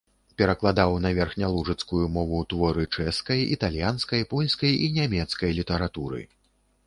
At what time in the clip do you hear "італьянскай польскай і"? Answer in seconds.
3.57-4.91